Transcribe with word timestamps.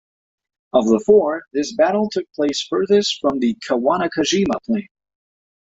Of 0.73 0.85
the 0.87 0.99
four, 1.05 1.43
this 1.53 1.75
battle 1.75 2.09
took 2.09 2.25
place 2.33 2.65
furthest 2.67 3.19
from 3.21 3.37
the 3.37 3.53
Kawanakajima 3.69 4.59
plain. 4.65 4.87